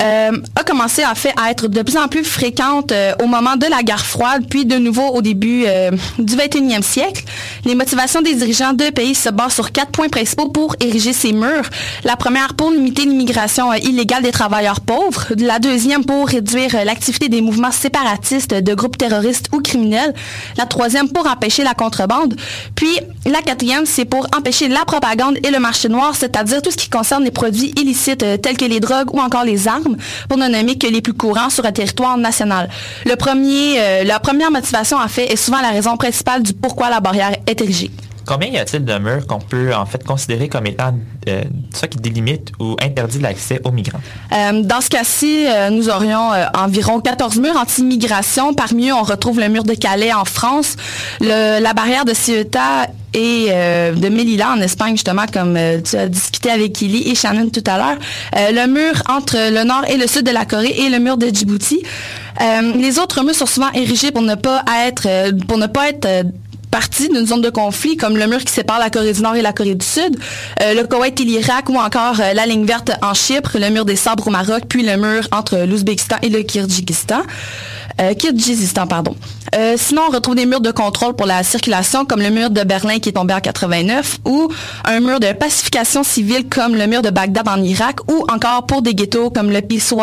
[0.00, 3.56] euh, a commencé en fait à être de plus en plus fréquente euh, au moment
[3.56, 7.24] de la guerre froide, puis de nouveau au début euh, du 21e siècle.
[7.64, 11.32] Les motivations des dirigeants de pays se basent sur quatre points principaux pour ériger ces
[11.32, 11.68] murs.
[12.04, 15.26] La première pour limiter l'immigration illégale des travailleurs pauvres.
[15.38, 20.14] La deuxième pour réduire l'activité des mouvements séparatistes de groupes terroristes ou criminels.
[20.58, 22.34] La troisième pour empêcher la contrebande.
[22.74, 26.76] Puis la quatrième, c'est pour empêcher la propagande et le marché noir, c'est-à-dire tout ce
[26.76, 29.75] qui concerne les produits illicites tels que les drogues ou encore les armes,
[30.28, 32.68] pour ne nommer que les plus courants sur un territoire national.
[33.06, 37.36] Euh, la première motivation, en fait, est souvent la raison principale du pourquoi la barrière
[37.46, 37.90] est érigée.
[38.26, 40.92] Combien y a-t-il de murs qu'on peut en fait considérer comme étant
[41.28, 44.00] euh, ça qui délimite ou interdit l'accès aux migrants?
[44.32, 48.52] Euh, dans ce cas-ci, euh, nous aurions euh, environ 14 murs anti-immigration.
[48.52, 50.76] Parmi eux, on retrouve le mur de Calais en France,
[51.20, 56.82] la barrière de Ceuta et de Melilla en Espagne, justement, comme tu as discuté avec
[56.82, 57.96] Illy et Shannon tout à l'heure.
[58.34, 61.28] Le mur entre le nord et le sud de la Corée et le mur de
[61.28, 61.82] Djibouti.
[62.74, 66.26] Les autres murs sont souvent érigés pour ne pas être, pour ne pas être
[66.76, 69.40] partie d'une zone de conflit, comme le mur qui sépare la Corée du Nord et
[69.40, 70.14] la Corée du Sud,
[70.60, 73.86] euh, le Koweït et l'Irak, ou encore euh, la ligne verte en Chypre, le mur
[73.86, 77.22] des sabres au Maroc, puis le mur entre l'Ouzbékistan et le Kyrgyzstan.
[77.98, 79.16] Euh, Kyrgyzstan, pardon.
[79.78, 82.98] Sinon, on retrouve des murs de contrôle pour la circulation, comme le mur de Berlin
[82.98, 84.52] qui est tombé en 89, ou
[84.84, 88.82] un mur de pacification civile comme le mur de Bagdad en Irak, ou encore pour
[88.82, 89.94] des ghettos comme le Peace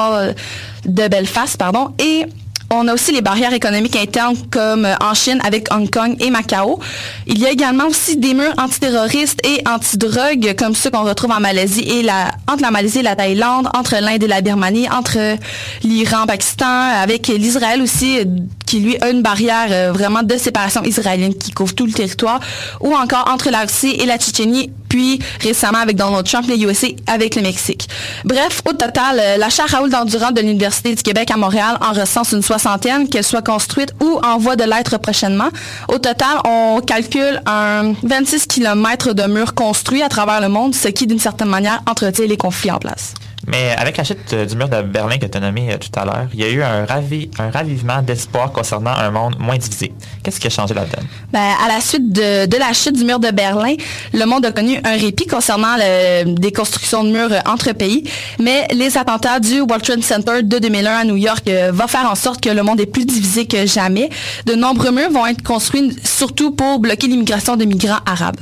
[0.85, 2.25] de Belfast, pardon, et
[2.73, 6.29] on a aussi les barrières économiques internes comme euh, en Chine avec Hong Kong et
[6.29, 6.79] Macao.
[7.27, 11.39] Il y a également aussi des murs antiterroristes et antidrogues comme ceux qu'on retrouve en
[11.39, 12.05] Malaisie et
[12.47, 15.37] entre la Malaisie et la Thaïlande, entre l'Inde et la Birmanie, entre
[15.83, 18.25] l'Iran, Pakistan, avec l'Israël aussi euh,
[18.65, 22.39] qui lui a une barrière euh, vraiment de séparation israélienne qui couvre tout le territoire,
[22.81, 26.85] ou encore entre la Russie et la Tchétchénie, puis récemment avec Donald Trump, les USA
[27.07, 27.89] avec le Mexique.
[28.25, 31.93] Bref, au total, euh, la chaire Raoul d'Endurant de l'Université du Québec à Montréal en
[31.93, 35.49] recense une soixantaine, qu'elle soit construite ou en voie de l'être prochainement.
[35.87, 40.89] Au total, on calcule un 26 km de murs construits à travers le monde, ce
[40.89, 43.15] qui, d'une certaine manière, entretient les conflits en place.
[43.47, 45.89] Mais avec la chute euh, du mur de Berlin que tu as nommé euh, tout
[45.99, 49.57] à l'heure, il y a eu un, ravi- un ravivement d'espoir concernant un monde moins
[49.57, 49.91] divisé.
[50.23, 51.05] Qu'est-ce qui a changé la donne?
[51.31, 53.75] Ben, à la suite de, la chute du mur de Berlin,
[54.13, 58.09] le monde a connu un répit concernant le- des constructions de murs euh, entre pays,
[58.39, 62.15] mais les attentats du World Trade Center de 2001 à New York va faire en
[62.15, 64.09] sorte que le monde est plus divisé que jamais.
[64.45, 68.37] De nombreux murs vont être construits surtout pour bloquer l'immigration de migrants arabes.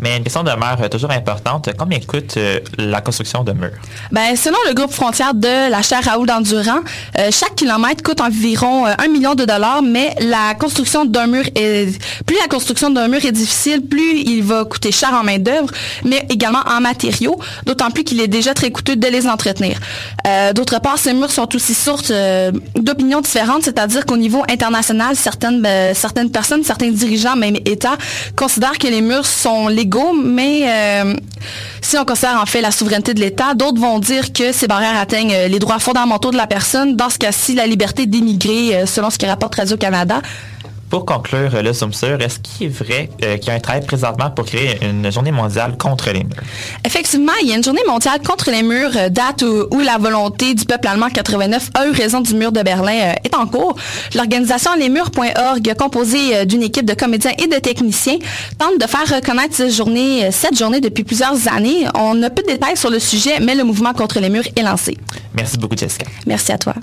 [0.00, 1.70] Mais une question demeure euh, toujours importante.
[1.76, 3.70] Combien coûte euh, la construction de murs?
[4.12, 6.80] Ben, selon le groupe frontière de la chaire Raoul d'Endurant,
[7.18, 11.44] euh, chaque kilomètre coûte environ euh, 1 million de dollars, mais la construction d'un mur
[11.54, 15.38] est, plus la construction d'un mur est difficile, plus il va coûter cher en main
[15.38, 15.70] d'œuvre,
[16.04, 19.78] mais également en matériaux, d'autant plus qu'il est déjà très coûteux de les entretenir.
[20.26, 25.16] Euh, D'autre part, ces murs sont aussi source euh, d'opinions différentes, c'est-à-dire qu'au niveau international,
[25.16, 27.96] certaines, euh, certaines personnes, certains dirigeants, même États,
[28.36, 31.14] considèrent que les murs sont légaux, mais euh,
[31.80, 34.96] si on considère en fait la souveraineté de l'État, d'autres vont dire que ces barrières
[34.96, 38.86] atteignent euh, les droits fondamentaux de la personne, dans ce cas-ci, la liberté d'émigrer, euh,
[38.86, 40.22] selon ce qui rapporte Radio-Canada.
[40.90, 43.84] Pour conclure euh, le sur, est-ce qu'il est vrai euh, qu'il y a un travail
[43.84, 46.42] présentement pour créer une journée mondiale contre les murs?
[46.84, 49.98] Effectivement, il y a une journée mondiale contre les murs, euh, date où, où la
[49.98, 53.46] volonté du peuple allemand 89 a eu raison du mur de Berlin euh, est en
[53.46, 53.76] cours.
[54.14, 58.18] L'organisation lesmurs.org, composée d'une équipe de comédiens et de techniciens,
[58.56, 61.86] tente de faire reconnaître cette journée, cette journée depuis plusieurs années.
[61.94, 64.62] On n'a peu de détails sur le sujet, mais le mouvement contre les murs est
[64.62, 64.96] lancé.
[65.34, 66.06] Merci beaucoup, Jessica.
[66.26, 66.74] Merci à toi.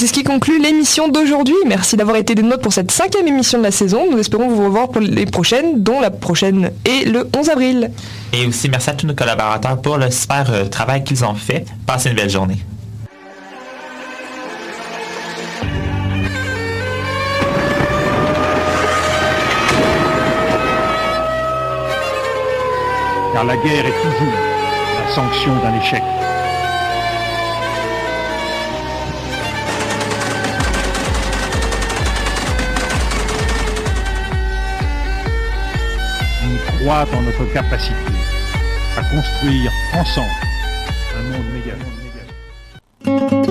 [0.00, 1.54] C'est ce qui conclut l'émission d'aujourd'hui.
[1.66, 4.10] Merci d'avoir été des nôtres pour cette cinquième émission de la saison.
[4.10, 7.90] Nous espérons vous revoir pour les prochaines, dont la prochaine est le 11 avril.
[8.32, 11.66] Et aussi, merci à tous nos collaborateurs pour le super euh, travail qu'ils ont fait.
[11.84, 12.56] Passez une belle journée.
[23.34, 24.34] Car la guerre est toujours
[24.98, 26.02] la sanction d'un échec.
[36.80, 37.94] Croit en notre capacité
[38.96, 40.28] à construire ensemble
[41.16, 43.49] un monde méga.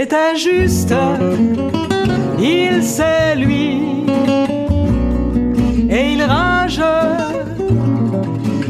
[0.00, 0.94] C'est injuste,
[2.38, 3.82] il sait lui,
[5.90, 6.80] et il rage,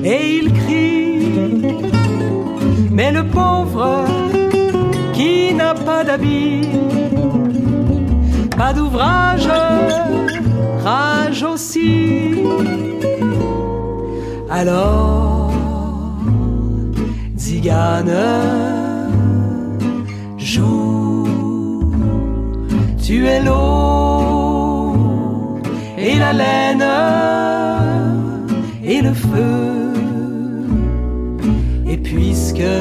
[0.02, 1.66] et il crie,
[2.90, 4.06] mais le pauvre
[5.12, 6.66] qui n'a pas d'habit,
[8.56, 9.50] pas d'ouvrage,
[10.82, 12.42] rage aussi.
[14.48, 15.52] Alors,
[17.36, 18.77] Zigane,
[23.08, 24.92] tu es l'eau
[25.96, 26.84] et la laine
[28.84, 29.92] et le feu.
[31.86, 32.74] Et puisque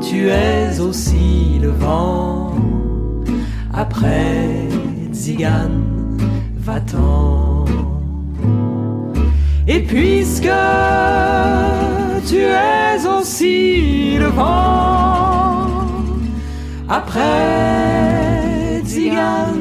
[0.00, 2.56] tu es aussi le vent,
[3.72, 4.66] après
[5.12, 6.18] Zigane,
[6.56, 7.64] va-t'en.
[9.68, 10.58] Et puisque
[12.28, 15.68] tu es aussi le vent,
[16.88, 18.15] après
[19.16, 19.55] Zigane,